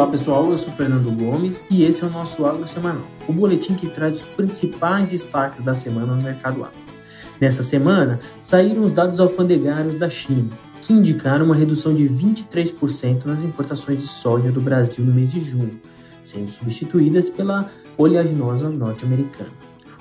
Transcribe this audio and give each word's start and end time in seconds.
Olá 0.00 0.10
pessoal, 0.10 0.50
eu 0.50 0.56
sou 0.56 0.72
Fernando 0.72 1.14
Gomes 1.14 1.62
e 1.70 1.84
esse 1.84 2.02
é 2.02 2.06
o 2.06 2.10
nosso 2.10 2.46
Agro 2.46 2.66
Semanal, 2.66 3.04
o 3.28 3.34
boletim 3.34 3.74
que 3.74 3.86
traz 3.86 4.20
os 4.20 4.26
principais 4.28 5.10
destaques 5.10 5.62
da 5.62 5.74
semana 5.74 6.14
no 6.14 6.22
mercado 6.22 6.64
agro. 6.64 6.78
Nessa 7.38 7.62
semana, 7.62 8.18
saíram 8.40 8.82
os 8.82 8.92
dados 8.92 9.20
alfandegários 9.20 9.98
da 9.98 10.08
China, 10.08 10.48
que 10.80 10.94
indicaram 10.94 11.44
uma 11.44 11.54
redução 11.54 11.94
de 11.94 12.08
23% 12.08 13.26
nas 13.26 13.42
importações 13.44 13.98
de 13.98 14.08
soja 14.08 14.50
do 14.50 14.62
Brasil 14.62 15.04
no 15.04 15.12
mês 15.12 15.32
de 15.32 15.40
junho, 15.40 15.78
sendo 16.24 16.50
substituídas 16.50 17.28
pela 17.28 17.70
oleaginosa 17.98 18.70
norte-americana. 18.70 19.50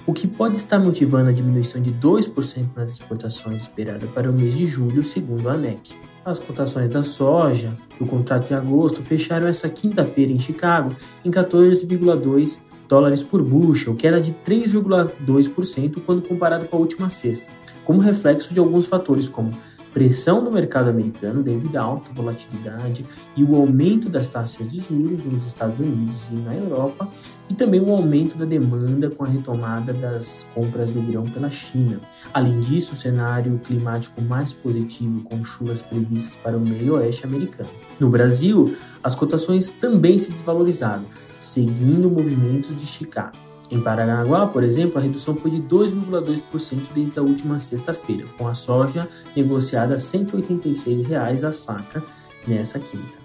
O 0.09 0.11
que 0.11 0.27
pode 0.27 0.57
estar 0.57 0.79
motivando 0.79 1.29
a 1.29 1.31
diminuição 1.31 1.79
de 1.79 1.91
2% 1.91 2.69
nas 2.75 2.93
exportações 2.93 3.61
esperada 3.61 4.07
para 4.07 4.27
o 4.27 4.33
mês 4.33 4.57
de 4.57 4.65
julho, 4.65 5.03
segundo 5.03 5.47
a 5.47 5.53
ANEC. 5.53 5.93
As 6.25 6.39
cotações 6.39 6.89
da 6.89 7.03
soja 7.03 7.77
do 7.99 8.07
contrato 8.07 8.47
de 8.47 8.55
agosto 8.55 9.03
fecharam 9.03 9.47
essa 9.47 9.69
quinta-feira 9.69 10.31
em 10.31 10.39
Chicago 10.39 10.95
em 11.23 11.29
14,2 11.29 12.57
dólares 12.87 13.21
por 13.21 13.43
bushel, 13.43 13.93
que 13.95 14.07
era 14.07 14.19
de 14.19 14.33
3,2% 14.33 16.01
quando 16.03 16.27
comparado 16.27 16.67
com 16.67 16.77
a 16.77 16.79
última 16.79 17.07
sexta, 17.07 17.45
como 17.85 18.01
reflexo 18.01 18.51
de 18.51 18.59
alguns 18.59 18.87
fatores 18.87 19.29
como 19.29 19.55
pressão 19.93 20.41
no 20.41 20.51
mercado 20.51 20.89
americano 20.89 21.41
devido 21.41 21.75
à 21.75 21.81
alta 21.81 22.11
volatilidade 22.13 23.05
e 23.35 23.43
o 23.43 23.55
aumento 23.55 24.09
das 24.09 24.27
taxas 24.27 24.71
de 24.71 24.79
juros 24.79 25.23
nos 25.23 25.45
Estados 25.45 25.79
Unidos 25.79 26.29
e 26.31 26.35
na 26.35 26.53
Europa, 26.55 27.07
e 27.49 27.53
também 27.53 27.81
o 27.81 27.91
aumento 27.91 28.37
da 28.37 28.45
demanda 28.45 29.09
com 29.09 29.23
a 29.23 29.27
retomada 29.27 29.91
das 29.93 30.45
compras 30.53 30.91
do 30.91 31.01
grão 31.01 31.23
pela 31.23 31.49
China. 31.49 31.99
Além 32.33 32.59
disso, 32.59 32.93
o 32.93 32.95
cenário 32.95 33.57
climático 33.59 34.21
mais 34.21 34.53
positivo 34.53 35.23
com 35.23 35.43
chuvas 35.43 35.81
previstas 35.81 36.35
para 36.37 36.57
o 36.57 36.61
meio 36.61 36.95
oeste 36.95 37.25
americano. 37.25 37.69
No 37.99 38.09
Brasil, 38.09 38.75
as 39.03 39.15
cotações 39.15 39.69
também 39.69 40.19
se 40.19 40.31
desvalorizaram, 40.31 41.05
seguindo 41.37 42.07
o 42.07 42.11
movimento 42.11 42.73
de 42.73 42.85
Chicago. 42.85 43.48
Em 43.71 43.79
Paranaguá, 43.79 44.47
por 44.47 44.63
exemplo, 44.63 44.97
a 44.97 45.01
redução 45.01 45.35
foi 45.35 45.51
de 45.51 45.61
2,2% 45.61 46.87
desde 46.93 47.19
a 47.19 47.21
última 47.21 47.59
sexta-feira, 47.59 48.25
com 48.37 48.47
a 48.47 48.55
soja 48.55 49.07
negociada 49.35 49.93
a 49.93 49.97
R$ 49.97 50.03
186,00 50.03 51.43
a 51.43 51.51
saca 51.51 52.03
nessa 52.47 52.79
quinta. 52.79 53.19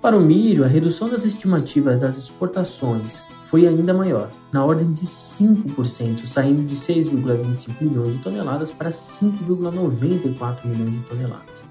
Para 0.00 0.16
o 0.16 0.20
milho, 0.20 0.64
a 0.64 0.68
redução 0.68 1.10
das 1.10 1.24
estimativas 1.24 2.00
das 2.00 2.16
exportações 2.16 3.28
foi 3.42 3.66
ainda 3.66 3.92
maior, 3.92 4.30
na 4.52 4.64
ordem 4.64 4.90
de 4.92 5.04
5%, 5.04 6.24
saindo 6.24 6.64
de 6.64 6.74
6,25 6.74 7.82
milhões 7.82 8.14
de 8.14 8.18
toneladas 8.20 8.72
para 8.72 8.88
5,94 8.88 10.64
milhões 10.64 10.92
de 10.92 11.00
toneladas. 11.00 11.64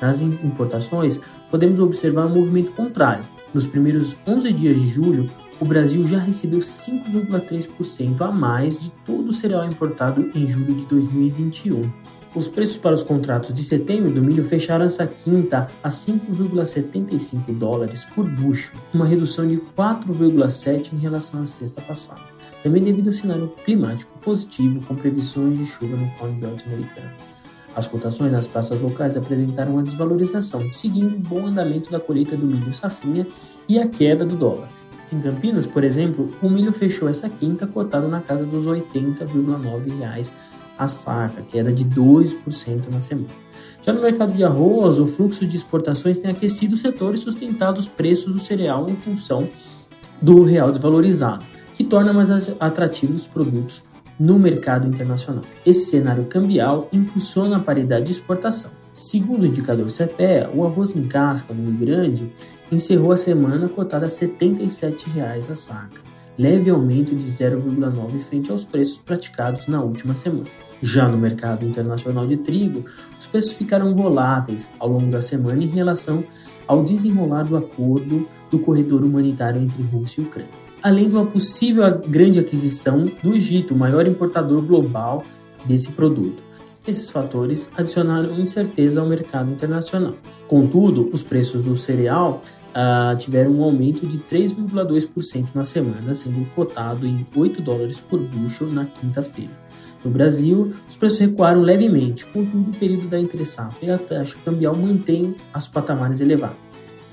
Nas 0.00 0.20
importações, 0.20 1.20
podemos 1.50 1.78
observar 1.78 2.26
um 2.26 2.34
movimento 2.34 2.72
contrário. 2.72 3.24
Nos 3.54 3.66
primeiros 3.66 4.16
11 4.26 4.52
dias 4.52 4.80
de 4.80 4.88
julho, 4.88 5.30
o 5.60 5.64
Brasil 5.64 6.06
já 6.06 6.18
recebeu 6.18 6.60
5,3% 6.60 8.20
a 8.20 8.30
mais 8.30 8.80
de 8.80 8.90
todo 9.06 9.28
o 9.28 9.32
cereal 9.32 9.64
importado 9.66 10.30
em 10.34 10.46
julho 10.46 10.74
de 10.74 10.84
2021. 10.84 11.90
Os 12.34 12.48
preços 12.48 12.76
para 12.76 12.94
os 12.94 13.02
contratos 13.02 13.54
de 13.54 13.64
setembro 13.64 14.10
do 14.10 14.20
milho 14.20 14.44
fecharam 14.44 14.84
essa 14.84 15.06
quinta 15.06 15.70
a 15.82 15.88
5,75 15.88 17.56
dólares 17.56 18.04
por 18.14 18.28
bushel, 18.28 18.74
uma 18.92 19.06
redução 19.06 19.48
de 19.48 19.56
4,7 19.74 20.92
em 20.92 20.98
relação 20.98 21.40
à 21.40 21.46
sexta 21.46 21.80
passada, 21.80 22.20
também 22.62 22.82
devido 22.82 23.06
ao 23.06 23.12
cenário 23.14 23.48
climático 23.64 24.12
positivo 24.18 24.84
com 24.84 24.94
previsões 24.94 25.56
de 25.56 25.64
chuva 25.64 25.96
no 25.96 26.10
Corn 26.18 26.38
Belt 26.38 26.62
americano. 26.66 27.10
As 27.74 27.86
cotações 27.86 28.32
nas 28.32 28.46
praças 28.46 28.80
locais 28.82 29.16
apresentaram 29.16 29.72
uma 29.72 29.82
desvalorização, 29.82 30.62
seguindo 30.74 31.16
o 31.16 31.18
bom 31.18 31.46
andamento 31.46 31.90
da 31.90 32.00
colheita 32.00 32.36
do 32.36 32.46
milho 32.46 32.72
safrinha 32.74 33.26
e 33.66 33.78
a 33.78 33.88
queda 33.88 34.26
do 34.26 34.36
dólar. 34.36 34.75
Em 35.12 35.20
Campinas, 35.20 35.66
por 35.66 35.84
exemplo, 35.84 36.28
o 36.42 36.50
milho 36.50 36.72
fechou 36.72 37.08
essa 37.08 37.28
quinta 37.28 37.66
cotado 37.66 38.08
na 38.08 38.20
casa 38.20 38.44
dos 38.44 38.66
R$ 38.66 38.82
80,9 38.92 40.30
a 40.78 40.88
saca, 40.88 41.42
queda 41.42 41.72
de 41.72 41.84
2% 41.84 42.34
na 42.90 43.00
semana. 43.00 43.28
Já 43.82 43.92
no 43.92 44.02
mercado 44.02 44.32
de 44.32 44.42
arroz, 44.42 44.98
o 44.98 45.06
fluxo 45.06 45.46
de 45.46 45.56
exportações 45.56 46.18
tem 46.18 46.30
aquecido 46.30 46.74
o 46.74 46.76
setor 46.76 47.14
e 47.14 47.18
sustentado 47.18 47.78
os 47.78 47.88
preços 47.88 48.34
do 48.34 48.40
cereal 48.40 48.88
em 48.90 48.96
função 48.96 49.48
do 50.20 50.42
real 50.42 50.72
desvalorizado, 50.72 51.44
que 51.74 51.84
torna 51.84 52.12
mais 52.12 52.30
atrativos 52.58 53.22
os 53.22 53.26
produtos 53.26 53.82
no 54.18 54.38
mercado 54.38 54.88
internacional. 54.88 55.44
Esse 55.64 55.90
cenário 55.90 56.24
cambial 56.24 56.88
impulsiona 56.92 57.56
a 57.56 57.60
paridade 57.60 58.06
de 58.06 58.12
exportação. 58.12 58.70
Segundo 58.92 59.42
o 59.42 59.46
indicador 59.46 59.90
CPE, 59.90 60.48
o 60.54 60.64
arroz 60.64 60.96
em 60.96 61.04
casca 61.04 61.52
no 61.52 61.70
Rio 61.70 61.78
Grande 61.78 62.32
encerrou 62.70 63.12
a 63.12 63.16
semana 63.16 63.68
cotada 63.68 64.06
a 64.06 64.08
R$ 64.08 64.14
77,00 64.14 65.50
a 65.50 65.54
saca, 65.54 66.00
leve 66.38 66.70
aumento 66.70 67.14
de 67.14 67.24
0,9 67.24 68.20
frente 68.20 68.50
aos 68.50 68.64
preços 68.64 68.98
praticados 68.98 69.66
na 69.66 69.82
última 69.82 70.14
semana. 70.14 70.46
Já 70.82 71.08
no 71.08 71.16
mercado 71.16 71.64
internacional 71.64 72.26
de 72.26 72.36
trigo, 72.36 72.84
os 73.18 73.26
preços 73.26 73.52
ficaram 73.52 73.94
voláteis 73.94 74.68
ao 74.78 74.88
longo 74.88 75.10
da 75.10 75.20
semana 75.20 75.62
em 75.62 75.68
relação 75.68 76.22
ao 76.66 76.84
desenrolar 76.84 77.44
do 77.44 77.56
acordo 77.56 78.28
do 78.50 78.58
corredor 78.58 79.02
humanitário 79.02 79.62
entre 79.62 79.82
Rússia 79.82 80.20
e 80.20 80.24
Ucrânia, 80.24 80.50
além 80.82 81.08
de 81.08 81.14
uma 81.14 81.26
possível 81.26 81.84
grande 82.06 82.38
aquisição 82.38 83.10
do 83.22 83.34
Egito, 83.34 83.74
o 83.74 83.76
maior 83.76 84.06
importador 84.06 84.60
global 84.62 85.24
desse 85.64 85.90
produto. 85.90 86.45
Esses 86.86 87.10
fatores 87.10 87.68
adicionaram 87.76 88.38
incerteza 88.38 89.00
ao 89.00 89.08
mercado 89.08 89.50
internacional. 89.50 90.14
Contudo, 90.46 91.10
os 91.12 91.22
preços 91.22 91.62
do 91.62 91.76
cereal 91.76 92.40
uh, 92.70 93.16
tiveram 93.16 93.50
um 93.52 93.64
aumento 93.64 94.06
de 94.06 94.18
3,2% 94.18 95.48
na 95.52 95.64
semana, 95.64 96.14
sendo 96.14 96.46
cotado 96.54 97.04
em 97.04 97.26
8 97.34 97.60
dólares 97.60 98.00
por 98.00 98.20
bushel 98.20 98.68
na 98.68 98.84
quinta-feira. 98.84 99.50
No 100.04 100.10
Brasil, 100.12 100.72
os 100.88 100.94
preços 100.94 101.18
recuaram 101.18 101.62
levemente, 101.62 102.24
contudo, 102.26 102.70
o 102.70 102.76
período 102.76 103.08
da 103.08 103.18
entre-safra 103.18 103.86
e 103.86 103.90
a 103.90 103.98
taxa 103.98 104.36
cambial 104.44 104.76
mantém 104.76 105.34
os 105.52 105.66
patamares 105.66 106.20
elevados. 106.20 106.65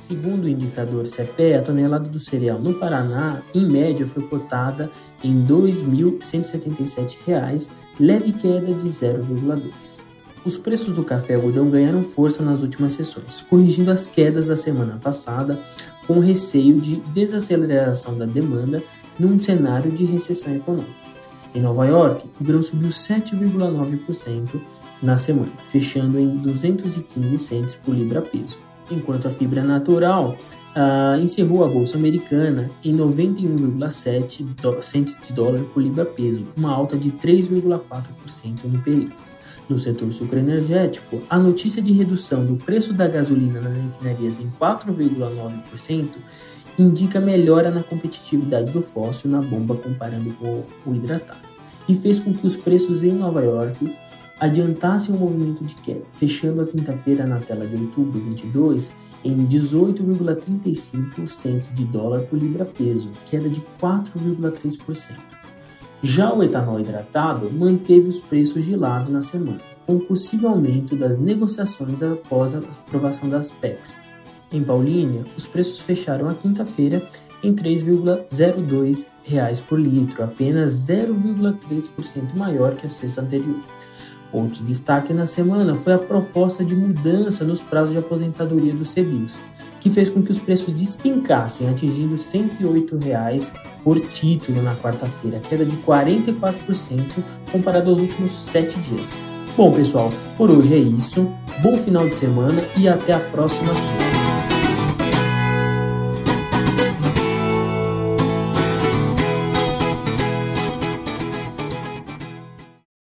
Segundo 0.07 0.43
o 0.43 0.49
indicador 0.49 1.07
CPE, 1.07 1.53
a 1.53 1.61
tonelada 1.61 2.09
do 2.09 2.19
cereal 2.19 2.59
no 2.59 2.73
Paraná, 2.73 3.41
em 3.55 3.65
média, 3.65 4.05
foi 4.05 4.21
cotada 4.23 4.91
em 5.23 5.43
R$ 5.43 5.47
2.177, 5.47 7.69
leve 7.97 8.33
queda 8.33 8.73
de 8.73 8.89
0,2. 8.89 10.01
Os 10.43 10.57
preços 10.57 10.93
do 10.93 11.05
café 11.05 11.35
algodão 11.35 11.69
ganharam 11.69 12.03
força 12.03 12.43
nas 12.43 12.59
últimas 12.59 12.91
sessões, 12.91 13.45
corrigindo 13.49 13.91
as 13.91 14.05
quedas 14.05 14.47
da 14.47 14.57
semana 14.57 14.99
passada, 15.01 15.57
com 16.05 16.19
receio 16.19 16.81
de 16.81 16.97
desaceleração 17.13 18.17
da 18.17 18.25
demanda 18.25 18.83
num 19.17 19.39
cenário 19.39 19.89
de 19.89 20.03
recessão 20.03 20.53
econômica. 20.53 20.91
Em 21.55 21.61
Nova 21.61 21.85
York, 21.85 22.29
o 22.41 22.43
grão 22.43 22.61
subiu 22.61 22.89
7,9% 22.89 24.59
na 25.01 25.15
semana, 25.15 25.53
fechando 25.63 26.19
em 26.19 26.35
215 26.35 27.37
centes 27.37 27.75
por 27.75 27.95
libra-peso, 27.95 28.57
enquanto 28.91 29.27
a 29.27 29.31
fibra 29.31 29.63
natural 29.63 30.35
uh, 30.75 31.19
encerrou 31.19 31.63
a 31.63 31.67
bolsa 31.67 31.97
americana 31.97 32.69
em 32.83 32.95
91,7 32.95 34.81
centes 34.81 35.17
de 35.25 35.33
dólar 35.33 35.61
por 35.73 35.81
libra-peso, 35.81 36.43
uma 36.55 36.71
alta 36.71 36.97
de 36.97 37.11
3,4% 37.11 38.63
no 38.65 38.79
período. 38.81 39.13
No 39.69 39.77
setor 39.77 40.11
sucroenergético, 40.11 41.21
a 41.29 41.39
notícia 41.39 41.81
de 41.81 41.93
redução 41.93 42.45
do 42.45 42.57
preço 42.57 42.93
da 42.93 43.07
gasolina 43.07 43.61
nas 43.61 43.77
refinarias 43.77 44.39
em 44.39 44.51
4,9% 44.59 46.09
indica 46.77 47.19
melhora 47.19 47.71
na 47.71 47.83
competitividade 47.83 48.71
do 48.71 48.81
fóssil 48.81 49.29
na 49.29 49.41
bomba 49.41 49.75
comparando 49.75 50.33
com 50.33 50.63
o 50.85 50.93
hidratado, 50.93 51.39
e 51.87 51.95
fez 51.95 52.19
com 52.19 52.33
que 52.33 52.45
os 52.45 52.55
preços 52.55 53.03
em 53.03 53.11
Nova 53.11 53.41
York 53.43 53.95
adiantassem 54.39 55.15
o 55.15 55.17
movimento 55.17 55.63
de 55.63 55.75
queda, 55.75 56.03
fechando 56.11 56.61
a 56.61 56.65
quinta-feira 56.65 57.25
na 57.25 57.39
tela 57.39 57.65
de 57.65 57.75
outubro 57.75 58.19
22 58.19 58.93
em 59.23 59.45
18,35 59.45 61.27
centos 61.27 61.73
de 61.73 61.85
dólar 61.85 62.21
por 62.21 62.37
libra-peso, 62.37 63.09
queda 63.29 63.47
de 63.47 63.61
4,3%. 63.81 65.15
Já 66.01 66.33
o 66.33 66.43
etanol 66.43 66.79
hidratado 66.79 67.49
manteve 67.49 68.09
os 68.09 68.19
preços 68.19 68.65
de 68.65 68.75
lado 68.75 69.09
na 69.11 69.21
semana, 69.21 69.61
com 69.85 69.99
possível 69.99 70.49
aumento 70.49 70.95
das 70.95 71.17
negociações 71.17 72.03
após 72.03 72.53
a 72.53 72.57
aprovação 72.57 73.29
das 73.29 73.51
PECs, 73.51 73.95
em 74.53 74.63
Paulínia, 74.63 75.25
os 75.35 75.47
preços 75.47 75.79
fecharam 75.79 76.29
a 76.29 76.35
quinta-feira 76.35 77.01
em 77.43 77.49
R$ 77.49 77.75
3,02 77.75 79.61
por 79.67 79.79
litro, 79.79 80.23
apenas 80.23 80.73
0,3% 80.87 82.35
maior 82.35 82.75
que 82.75 82.85
a 82.85 82.89
sexta 82.89 83.21
anterior. 83.21 83.59
Outro 84.33 84.63
destaque 84.63 85.13
na 85.13 85.27
semana 85.27 85.75
foi 85.75 85.93
a 85.93 85.99
proposta 85.99 86.65
de 86.65 86.75
mudança 86.75 87.43
nos 87.43 87.61
prazos 87.61 87.91
de 87.91 87.99
aposentadoria 87.99 88.73
dos 88.73 88.91
CBIOS, 88.91 89.35
que 89.79 89.91
fez 89.91 90.09
com 90.09 90.23
que 90.23 90.31
os 90.31 90.39
preços 90.39 90.73
despincassem, 90.73 91.69
atingindo 91.69 92.17
108 92.17 92.97
reais 92.97 93.53
por 93.83 93.99
título 93.99 94.63
na 94.63 94.75
quarta-feira, 94.75 95.39
queda 95.39 95.63
de 95.63 95.75
44% 95.77 97.23
comparado 97.51 97.91
aos 97.91 98.01
últimos 98.01 98.31
sete 98.31 98.79
dias. 98.79 99.11
Bom, 99.55 99.71
pessoal, 99.71 100.11
por 100.35 100.49
hoje 100.49 100.73
é 100.73 100.79
isso. 100.79 101.29
Bom 101.61 101.77
final 101.77 102.09
de 102.09 102.15
semana 102.15 102.63
e 102.75 102.87
até 102.87 103.13
a 103.13 103.19
próxima 103.19 103.73
sexta. 103.75 104.12